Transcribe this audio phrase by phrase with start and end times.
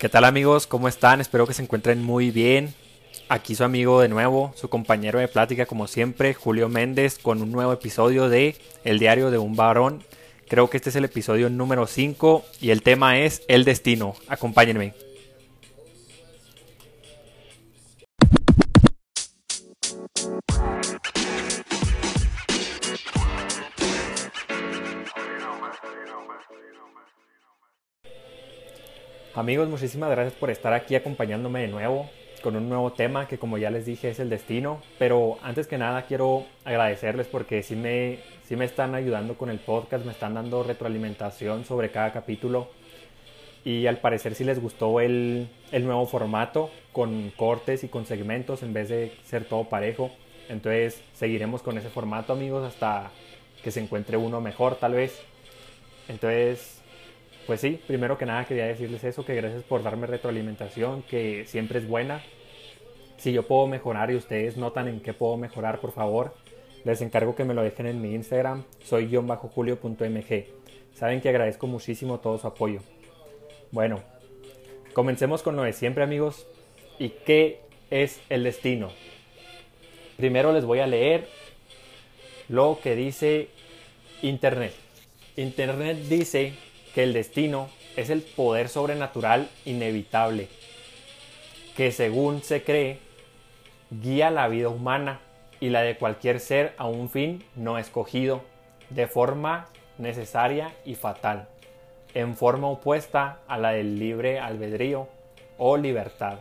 [0.00, 0.66] ¿Qué tal amigos?
[0.66, 1.20] ¿Cómo están?
[1.20, 2.72] Espero que se encuentren muy bien.
[3.28, 7.52] Aquí su amigo de nuevo, su compañero de plática como siempre, Julio Méndez, con un
[7.52, 10.02] nuevo episodio de El diario de un varón.
[10.48, 14.14] Creo que este es el episodio número 5 y el tema es el destino.
[14.26, 14.94] Acompáñenme.
[29.40, 32.10] Amigos, muchísimas gracias por estar aquí acompañándome de nuevo
[32.42, 34.82] con un nuevo tema que como ya les dije es el destino.
[34.98, 39.58] Pero antes que nada quiero agradecerles porque sí me, sí me están ayudando con el
[39.58, 42.68] podcast, me están dando retroalimentación sobre cada capítulo.
[43.64, 48.62] Y al parecer sí les gustó el, el nuevo formato con cortes y con segmentos
[48.62, 50.10] en vez de ser todo parejo.
[50.50, 53.10] Entonces seguiremos con ese formato amigos hasta
[53.64, 55.18] que se encuentre uno mejor tal vez.
[56.08, 56.79] Entonces
[57.50, 61.80] pues sí, primero que nada quería decirles eso, que gracias por darme retroalimentación, que siempre
[61.80, 62.22] es buena.
[63.16, 66.32] Si yo puedo mejorar y ustedes notan en qué puedo mejorar, por favor,
[66.84, 70.44] les encargo que me lo dejen en mi Instagram, soy julio.mg.
[70.94, 72.82] Saben que agradezco muchísimo todo su apoyo.
[73.72, 73.98] Bueno,
[74.92, 76.46] comencemos con lo de siempre amigos.
[77.00, 78.90] ¿Y qué es el destino?
[80.16, 81.26] Primero les voy a leer
[82.48, 83.48] lo que dice
[84.22, 84.72] Internet.
[85.34, 90.48] Internet dice que el destino es el poder sobrenatural inevitable
[91.80, 92.98] que según se cree
[93.90, 95.20] guía la vida humana
[95.60, 98.42] y la de cualquier ser a un fin no escogido,
[98.90, 101.48] de forma necesaria y fatal,
[102.12, 105.08] en forma opuesta a la del libre albedrío
[105.56, 106.40] o libertad.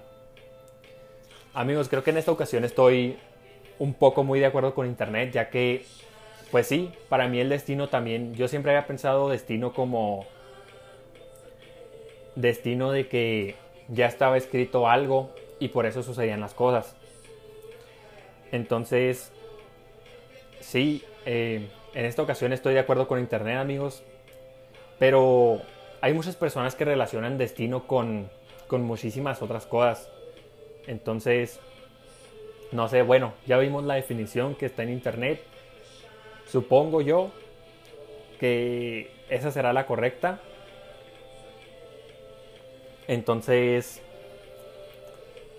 [1.54, 3.18] Amigos, creo que en esta ocasión estoy
[3.78, 5.86] un poco muy de acuerdo con Internet, ya que,
[6.52, 10.26] pues sí, para mí el destino también, yo siempre había pensado destino como
[12.42, 13.56] destino de que
[13.90, 16.96] ya estaba escrito algo y por eso sucedían las cosas.
[18.52, 19.32] Entonces,
[20.60, 24.04] sí, eh, en esta ocasión estoy de acuerdo con Internet, amigos,
[24.98, 25.62] pero
[26.02, 28.30] hay muchas personas que relacionan destino con,
[28.68, 30.10] con muchísimas otras cosas.
[30.88, 31.60] Entonces,
[32.72, 35.42] no sé, bueno, ya vimos la definición que está en Internet.
[36.46, 37.32] Supongo yo
[38.40, 40.40] que esa será la correcta.
[43.10, 44.04] Entonces,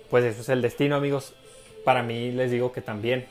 [0.09, 1.35] pues eso es el destino, amigos.
[1.85, 3.27] Para mí les digo que también.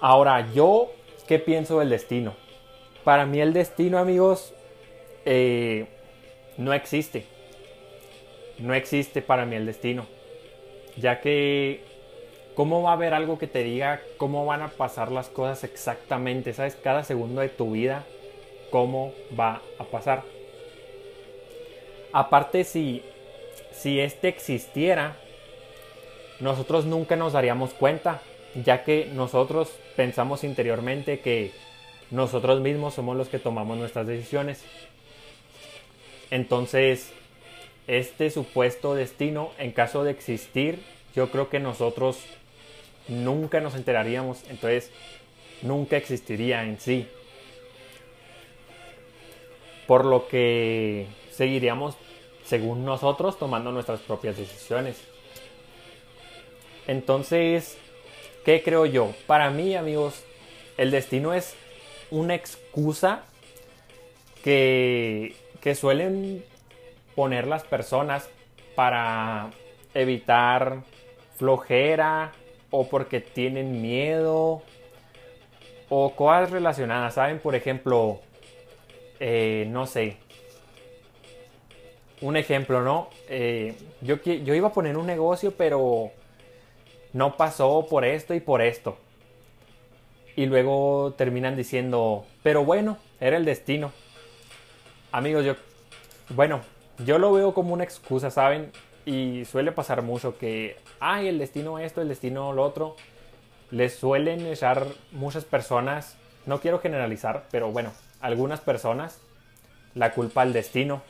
[0.00, 0.90] Ahora, yo,
[1.28, 2.34] ¿qué pienso del destino?
[3.04, 4.54] Para mí el destino, amigos,
[5.24, 5.86] eh,
[6.56, 7.26] no existe.
[8.58, 10.06] No existe para mí el destino.
[10.96, 11.84] Ya que,
[12.56, 16.54] ¿cómo va a haber algo que te diga cómo van a pasar las cosas exactamente?
[16.54, 16.74] ¿Sabes?
[16.74, 18.04] Cada segundo de tu vida,
[18.72, 20.39] cómo va a pasar.
[22.12, 23.02] Aparte, si,
[23.72, 25.16] si este existiera,
[26.40, 28.22] nosotros nunca nos daríamos cuenta,
[28.54, 31.52] ya que nosotros pensamos interiormente que
[32.10, 34.64] nosotros mismos somos los que tomamos nuestras decisiones.
[36.30, 37.12] Entonces,
[37.86, 40.82] este supuesto destino, en caso de existir,
[41.14, 42.18] yo creo que nosotros
[43.08, 44.90] nunca nos enteraríamos, entonces
[45.62, 47.06] nunca existiría en sí.
[49.86, 51.96] Por lo que seguiríamos,
[52.44, 55.00] según nosotros, tomando nuestras propias decisiones.
[56.86, 57.78] Entonces,
[58.44, 59.12] ¿qué creo yo?
[59.26, 60.22] Para mí, amigos,
[60.76, 61.54] el destino es
[62.10, 63.24] una excusa
[64.42, 66.44] que, que suelen
[67.14, 68.28] poner las personas
[68.74, 69.50] para
[69.94, 70.82] evitar
[71.36, 72.32] flojera
[72.70, 74.62] o porque tienen miedo
[75.88, 77.40] o cosas relacionadas, ¿saben?
[77.40, 78.20] Por ejemplo,
[79.18, 80.16] eh, no sé,
[82.20, 83.08] un ejemplo, ¿no?
[83.28, 86.10] Eh, yo, yo iba a poner un negocio, pero
[87.12, 88.96] no pasó por esto y por esto.
[90.36, 93.92] Y luego terminan diciendo, pero bueno, era el destino.
[95.12, 95.54] Amigos, yo,
[96.30, 96.60] bueno,
[97.04, 98.70] yo lo veo como una excusa, ¿saben?
[99.04, 102.96] Y suele pasar mucho que, ay, el destino esto, el destino lo otro.
[103.70, 109.20] Les suelen echar muchas personas, no quiero generalizar, pero bueno, algunas personas,
[109.94, 111.02] la culpa al destino.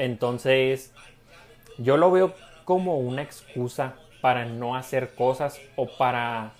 [0.00, 0.94] Entonces,
[1.76, 6.52] yo lo veo como una excusa para no hacer cosas o para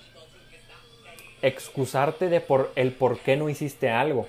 [1.40, 4.26] excusarte de por el por qué no hiciste algo.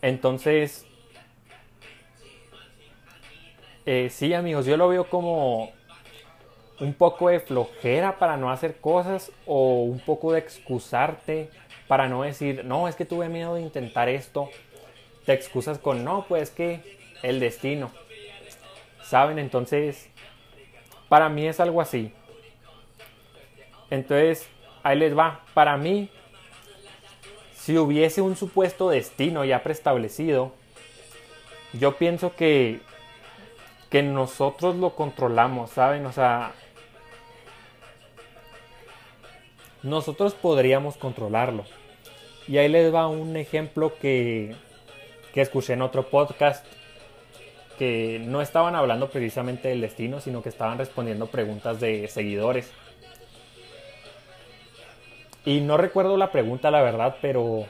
[0.00, 0.86] Entonces,
[3.84, 5.70] eh, sí amigos, yo lo veo como
[6.80, 11.50] un poco de flojera para no hacer cosas o un poco de excusarte
[11.86, 14.48] para no decir, no, es que tuve miedo de intentar esto
[15.24, 17.90] te excusas con, no, pues que el destino.
[19.02, 19.38] ¿Saben?
[19.38, 20.08] Entonces,
[21.08, 22.12] para mí es algo así.
[23.90, 24.48] Entonces,
[24.82, 25.40] ahí les va.
[25.54, 26.10] Para mí,
[27.54, 30.52] si hubiese un supuesto destino ya preestablecido,
[31.72, 32.80] yo pienso que,
[33.90, 36.06] que nosotros lo controlamos, ¿saben?
[36.06, 36.52] O sea,
[39.82, 41.64] nosotros podríamos controlarlo.
[42.46, 44.54] Y ahí les va un ejemplo que,
[45.32, 46.66] que escuché en otro podcast
[47.78, 52.70] que no estaban hablando precisamente del destino, sino que estaban respondiendo preguntas de seguidores.
[55.44, 57.66] Y no recuerdo la pregunta, la verdad, pero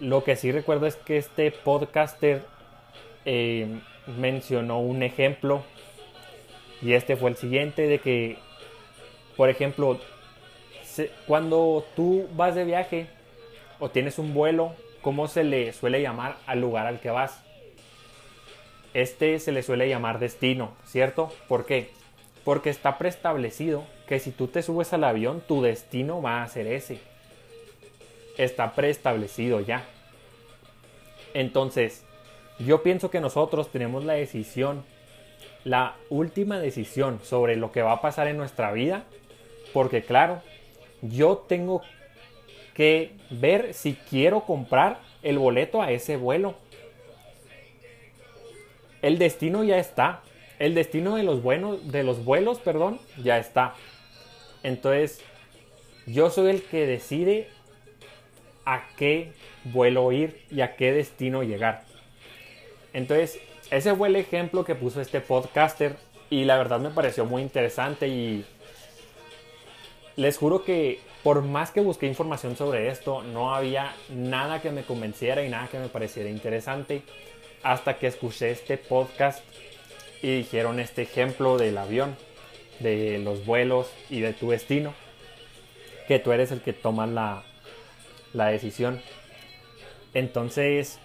[0.00, 2.42] lo que sí recuerdo es que este podcaster
[3.24, 3.66] eh,
[4.16, 5.62] mencionó un ejemplo
[6.80, 8.38] y este fue el siguiente de que,
[9.36, 9.98] por ejemplo,
[11.26, 13.06] cuando tú vas de viaje
[13.78, 17.44] o tienes un vuelo, ¿cómo se le suele llamar al lugar al que vas?
[18.94, 21.32] Este se le suele llamar destino, ¿cierto?
[21.46, 21.90] ¿Por qué?
[22.44, 26.66] Porque está preestablecido que si tú te subes al avión, tu destino va a ser
[26.66, 26.98] ese
[28.38, 29.84] está preestablecido ya.
[31.34, 32.04] Entonces,
[32.58, 34.84] yo pienso que nosotros tenemos la decisión,
[35.64, 39.04] la última decisión sobre lo que va a pasar en nuestra vida,
[39.74, 40.40] porque claro,
[41.02, 41.82] yo tengo
[42.74, 46.54] que ver si quiero comprar el boleto a ese vuelo.
[49.02, 50.22] El destino ya está.
[50.58, 53.74] El destino de los buenos de los vuelos, perdón, ya está.
[54.62, 55.20] Entonces,
[56.06, 57.48] yo soy el que decide
[58.64, 59.32] a qué
[59.64, 61.84] vuelo ir y a qué destino llegar.
[62.92, 63.40] Entonces,
[63.70, 65.96] ese fue el ejemplo que puso este podcaster
[66.30, 68.44] y la verdad me pareció muy interesante y
[70.16, 74.82] les juro que por más que busqué información sobre esto, no había nada que me
[74.82, 77.02] convenciera y nada que me pareciera interesante
[77.68, 79.44] hasta que escuché este podcast
[80.22, 82.16] y dijeron este ejemplo del avión,
[82.80, 84.94] de los vuelos y de tu destino,
[86.06, 87.42] que tú eres el que toma la,
[88.32, 89.02] la decisión.
[90.14, 90.98] Entonces,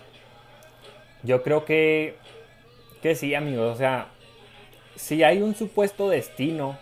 [1.24, 2.16] yo creo que,
[3.02, 3.76] que sí, amigos.
[3.76, 4.08] O sea,
[4.96, 6.78] si hay un supuesto destino,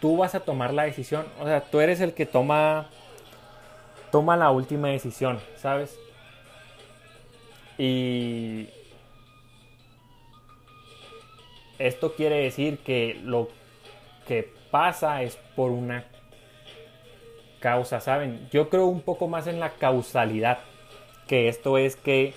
[0.00, 1.26] tú vas a tomar la decisión.
[1.40, 2.90] O sea, tú eres el que toma,
[4.12, 5.98] toma la última decisión, ¿sabes?
[7.78, 8.68] Y
[11.78, 13.48] esto quiere decir que lo
[14.26, 16.06] que pasa es por una
[17.60, 18.48] causa, ¿saben?
[18.50, 20.58] Yo creo un poco más en la causalidad,
[21.26, 22.34] que esto es que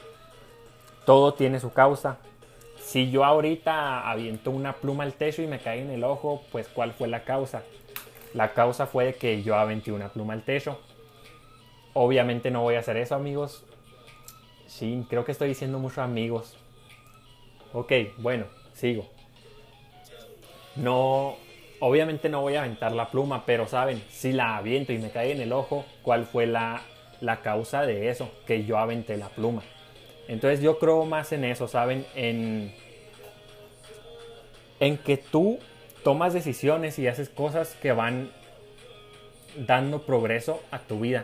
[1.06, 2.18] todo tiene su causa.
[2.80, 6.68] Si yo ahorita aviento una pluma al techo y me cae en el ojo, pues
[6.68, 7.64] ¿cuál fue la causa?
[8.34, 10.80] La causa fue que yo aventé una pluma al techo.
[11.94, 13.66] Obviamente no voy a hacer eso, amigos.
[14.70, 16.56] Sí, creo que estoy diciendo mucho amigos.
[17.74, 19.06] Ok, bueno, sigo.
[20.78, 21.36] No,
[21.80, 25.32] Obviamente no voy a aventar la pluma, pero saben, si la aviento y me cae
[25.32, 26.82] en el ojo, ¿cuál fue la,
[27.42, 28.30] causa de eso?
[28.46, 29.64] Que yo aventé la pluma.
[30.28, 32.06] Entonces yo creo más en eso, ¿saben?
[32.16, 32.74] En,
[34.82, 35.60] en que tú
[36.04, 38.30] tomas decisiones y haces cosas que van
[39.56, 41.24] dando progreso a tu vida.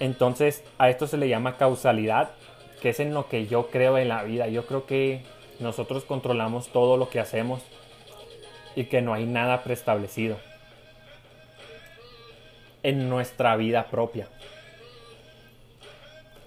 [0.00, 2.30] Entonces a esto se le llama causalidad,
[2.80, 4.48] que es en lo que yo creo en la vida.
[4.48, 5.22] Yo creo que
[5.60, 7.62] nosotros controlamos todo lo que hacemos
[8.74, 10.36] y que no hay nada preestablecido
[12.82, 14.28] en nuestra vida propia.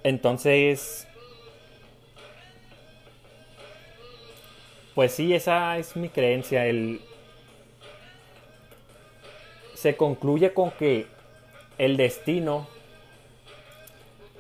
[0.03, 1.08] Entonces,
[4.96, 6.65] pues sí, esa es mi creencia.
[6.65, 7.01] El,
[9.74, 11.08] se concluye con que
[11.77, 12.68] el destino,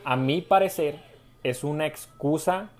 [0.09, 0.95] a mi parecer,
[1.43, 2.71] es una excusa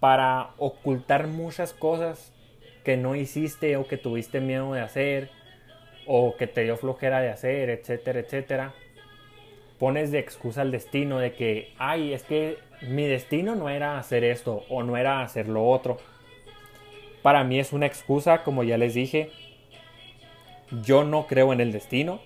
[0.00, 2.32] para ocultar muchas cosas
[2.82, 5.28] que no hiciste o que tuviste miedo de hacer
[6.06, 8.74] o que te dio flojera de hacer, etcétera, etcétera.
[9.78, 14.24] Pones de excusa el destino de que, ay, es que mi destino no era hacer
[14.24, 15.98] esto o no era hacer lo otro.
[17.20, 19.30] Para mí es una excusa, como ya les dije.
[20.70, 22.22] Yo no creo en el destino.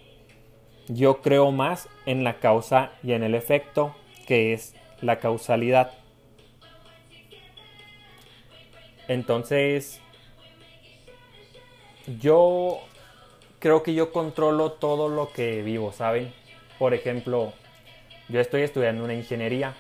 [0.89, 3.95] Yo creo más en la causa y en el efecto,
[4.27, 5.93] que es la causalidad.
[9.09, 10.01] Entonces,
[12.21, 12.81] yo
[13.59, 16.33] creo que yo controlo todo lo que vivo, ¿saben?
[16.79, 17.53] Por ejemplo,
[18.29, 19.75] yo estoy estudiando una ingeniería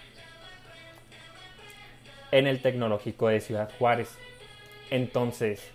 [2.31, 4.17] en el tecnológico de Ciudad Juárez.
[4.91, 5.71] Entonces,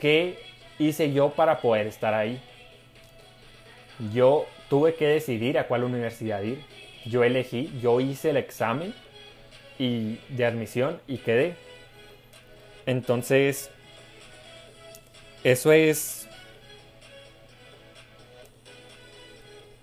[0.00, 0.38] ¿qué
[0.78, 2.40] hice yo para poder estar ahí?
[4.10, 6.64] Yo tuve que decidir a cuál universidad ir.
[7.04, 8.94] Yo elegí, yo hice el examen
[9.78, 11.54] y de admisión y quedé.
[12.86, 13.70] Entonces,
[15.44, 16.28] eso es...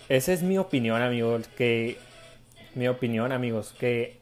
[0.07, 1.97] Esa es mi opinión, amigos, que...
[2.75, 4.17] Mi opinión, amigos, que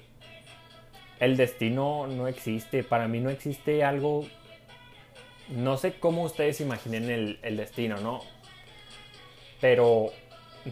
[1.20, 2.84] el destino no existe.
[2.84, 4.28] Para mí no existe algo...
[5.50, 8.22] No sé cómo ustedes imaginen el, el destino, ¿no?
[9.62, 10.12] Pero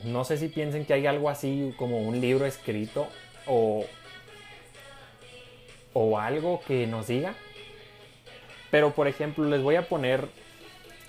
[0.03, 3.07] no sé si piensen que hay algo así como un libro escrito
[3.47, 3.85] o,
[5.93, 7.35] o algo que nos diga.
[8.71, 10.27] Pero por ejemplo, les voy a poner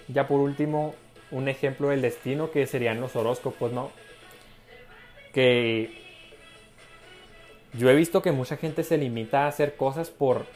[0.09, 0.95] ya por último
[1.31, 3.91] un ejemplo del destino que serían los horóscopos, ¿no?
[5.33, 5.91] Que
[7.73, 10.47] yo he visto que mucha gente se limita a hacer cosas por,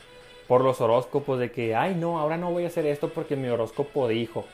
[0.46, 3.48] por los horóscopos, de que, ay no, ahora no voy a hacer esto porque mi
[3.48, 4.46] horóscopo dijo.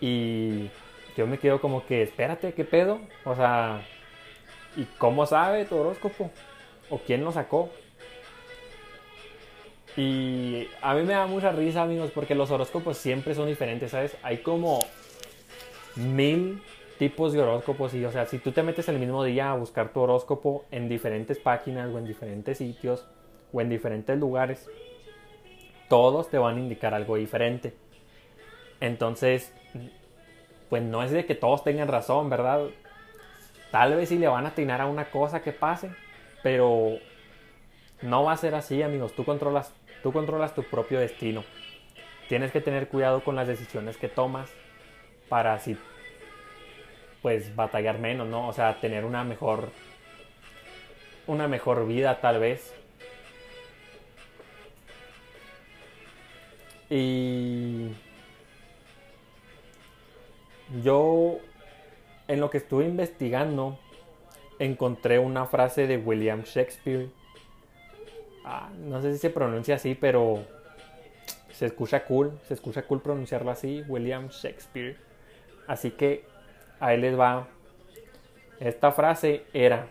[0.00, 0.70] Y
[1.16, 3.00] yo me quedo como que, espérate, ¿qué pedo?
[3.24, 3.82] O sea,
[4.76, 6.30] ¿y cómo sabe tu horóscopo?
[6.90, 7.70] ¿O quién lo sacó?
[9.96, 14.16] Y a mí me da mucha risa, amigos, porque los horóscopos siempre son diferentes, ¿sabes?
[14.22, 14.80] Hay como
[15.96, 16.62] mil
[16.98, 19.92] tipos de horóscopos y, o sea, si tú te metes el mismo día a buscar
[19.92, 23.06] tu horóscopo en diferentes páginas o en diferentes sitios
[23.52, 24.68] o en diferentes lugares,
[25.88, 27.74] todos te van a indicar algo diferente.
[28.80, 29.52] Entonces,
[30.68, 32.66] pues no es de que todos tengan razón, ¿verdad?
[33.70, 35.90] Tal vez sí le van a atinar a una cosa que pase,
[36.42, 36.98] pero
[38.02, 39.14] no va a ser así, amigos.
[39.14, 41.44] Tú controlas, tú controlas tu propio destino.
[42.28, 44.50] Tienes que tener cuidado con las decisiones que tomas
[45.28, 45.76] para así,
[47.22, 48.48] pues, batallar menos, ¿no?
[48.48, 49.70] O sea, tener una mejor,
[51.26, 52.74] una mejor vida, tal vez.
[56.88, 57.90] Y
[60.82, 61.38] yo,
[62.28, 63.78] en lo que estuve investigando,
[64.58, 67.08] encontré una frase de William Shakespeare.
[68.44, 70.44] Ah, no sé si se pronuncia así, pero
[71.52, 72.38] se escucha cool.
[72.46, 74.96] Se escucha cool pronunciarlo así, William Shakespeare.
[75.66, 76.24] Así que
[76.80, 77.48] ahí les va.
[78.60, 79.88] Esta frase era,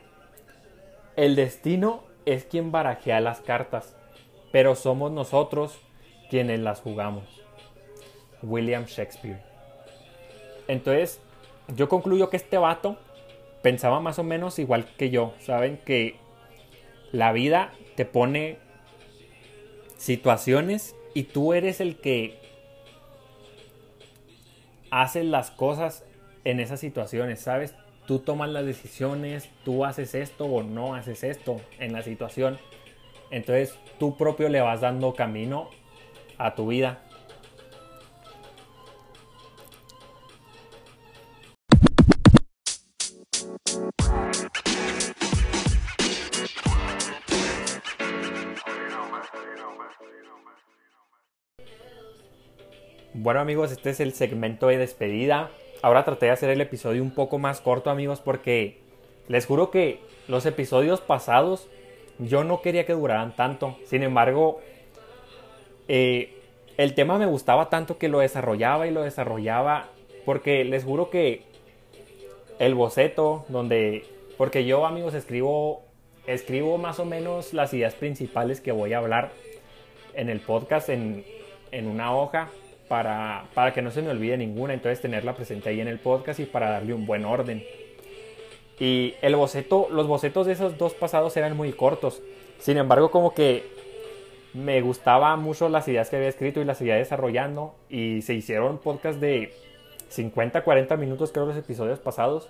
[1.15, 3.96] el destino es quien barajea las cartas,
[4.51, 5.79] pero somos nosotros
[6.29, 7.44] quienes las jugamos.
[8.41, 9.54] William Shakespeare.
[10.67, 11.19] Entonces,
[11.75, 12.98] yo concluyo que este vato
[13.62, 15.34] pensaba más o menos igual que yo.
[15.39, 16.15] Saben que
[17.12, 18.57] la vida te pone
[19.98, 22.39] situaciones y tú eres el que
[24.91, 26.03] hace las cosas
[26.43, 27.74] en esas situaciones, ¿sabes?
[28.05, 32.60] Tú tomas las decisiones, tú haces esto o no haces esto en la situación.
[33.31, 35.69] Entonces tú propio le vas dando camino
[36.38, 37.01] a tu vida.
[53.25, 55.50] Bueno amigos, este es el segmento de despedida.
[55.82, 58.77] Ahora traté de hacer el episodio un poco más corto amigos porque
[59.27, 61.67] les juro que los episodios pasados
[62.20, 63.79] yo no quería que duraran tanto.
[63.84, 64.62] Sin embargo,
[65.88, 66.36] eh,
[66.77, 69.88] el tema me gustaba tanto que lo desarrollaba y lo desarrollaba
[70.24, 71.41] porque les juro que
[72.60, 74.05] el boceto donde...
[74.38, 75.82] Porque yo amigos escribo,
[76.27, 79.32] escribo más o menos las ideas principales que voy a hablar
[80.13, 81.25] en el podcast en,
[81.72, 82.51] en una hoja
[82.88, 86.39] para, para que no se me olvide ninguna, entonces tenerla presente ahí en el podcast
[86.39, 87.63] y para darle un buen orden.
[88.80, 92.22] Y el boceto, los bocetos de esos dos pasados eran muy cortos.
[92.60, 93.63] Sin embargo, como que
[94.54, 97.75] me gustaba mucho las ideas que había escrito y las seguía desarrollando.
[97.89, 99.54] Y se hicieron podcast de
[100.10, 102.50] 50, 40 minutos, creo, los episodios pasados.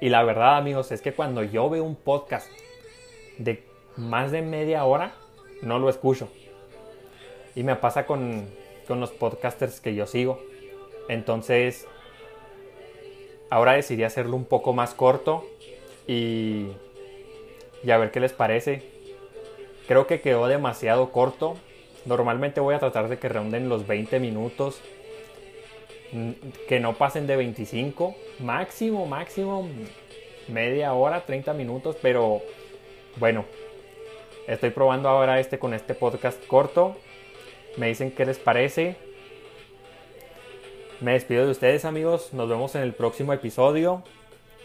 [0.00, 2.48] Y la verdad, amigos, es que cuando yo veo un podcast
[3.38, 3.64] de
[3.96, 5.12] más de media hora,
[5.62, 6.28] no lo escucho.
[7.54, 8.46] Y me pasa con,
[8.88, 10.40] con los podcasters que yo sigo.
[11.08, 11.86] Entonces,
[13.50, 15.46] ahora decidí hacerlo un poco más corto
[16.06, 16.68] y,
[17.84, 18.82] y a ver qué les parece.
[19.86, 21.56] Creo que quedó demasiado corto.
[22.04, 24.80] Normalmente voy a tratar de que ronden los 20 minutos.
[26.68, 28.14] Que no pasen de 25.
[28.40, 29.68] Máximo, máximo
[30.48, 31.96] media hora, 30 minutos.
[32.00, 32.42] Pero
[33.16, 33.44] bueno,
[34.46, 36.96] estoy probando ahora este con este podcast corto.
[37.78, 38.96] Me dicen qué les parece.
[41.00, 42.34] Me despido de ustedes amigos.
[42.34, 44.02] Nos vemos en el próximo episodio.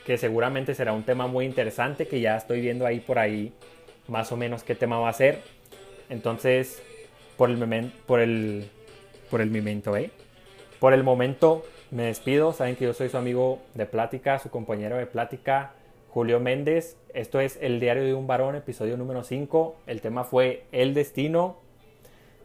[0.04, 2.08] Que seguramente será un tema muy interesante.
[2.08, 3.54] Que ya estoy viendo ahí por ahí
[4.08, 5.42] más o menos qué tema va a ser.
[6.10, 6.82] Entonces,
[7.38, 8.70] por el, el,
[9.30, 10.10] por el momento, ¿eh?
[10.80, 12.52] Por el momento, me despido.
[12.52, 15.74] Saben que yo soy su amigo de plática, su compañero de plática,
[16.10, 16.98] Julio Méndez.
[17.14, 19.76] Esto es El Diario de un Varón, episodio número 5.
[19.86, 21.63] El tema fue El Destino.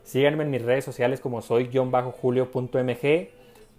[0.09, 3.29] Síganme en mis redes sociales como soy-julio.mg.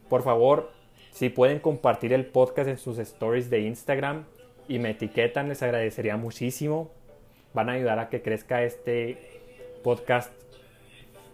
[0.09, 0.69] Por favor,
[1.09, 4.25] si pueden compartir el podcast en sus stories de Instagram
[4.67, 6.91] y me etiquetan, les agradecería muchísimo.
[7.55, 9.17] Van a ayudar a que crezca este
[9.83, 10.31] podcast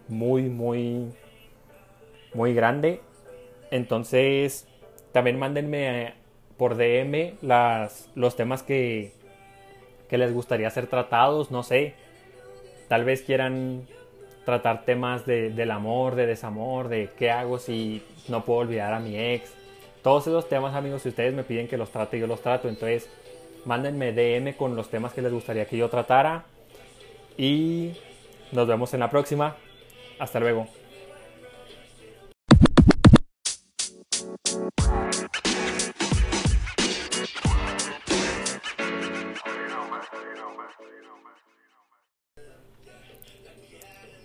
[0.08, 1.12] muy, muy,
[2.32, 3.02] muy grande.
[3.70, 4.66] Entonces,
[5.12, 6.14] también mándenme
[6.56, 9.12] por DM las, los temas que,
[10.08, 11.92] que les gustaría ser tratados, no sé.
[12.88, 13.86] Tal vez quieran
[14.46, 19.00] tratar temas de, del amor, de desamor, de qué hago si no puedo olvidar a
[19.00, 19.52] mi ex.
[20.02, 22.68] Todos esos temas, amigos, si ustedes me piden que los trate, yo los trato.
[22.68, 23.10] Entonces,
[23.64, 26.44] mándenme DM con los temas que les gustaría que yo tratara.
[27.36, 27.94] Y
[28.52, 29.56] nos vemos en la próxima.
[30.20, 30.68] Hasta luego.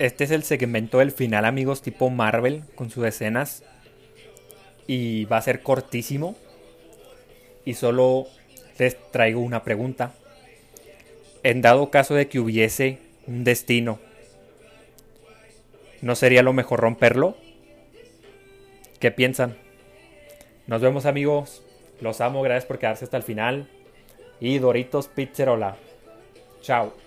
[0.02, 3.62] Este es el segmento del final, amigos, tipo Marvel, con sus escenas.
[4.88, 6.34] Y va a ser cortísimo.
[7.64, 8.26] Y solo
[8.80, 10.12] les traigo una pregunta.
[11.44, 14.00] En dado caso de que hubiese un destino,
[16.00, 17.36] ¿no sería lo mejor romperlo?
[18.98, 19.56] ¿Qué piensan?
[20.66, 21.62] Nos vemos amigos.
[22.00, 22.42] Los amo.
[22.42, 23.68] Gracias por quedarse hasta el final.
[24.40, 25.76] Y Doritos Pizzerola.
[26.60, 27.01] Chao.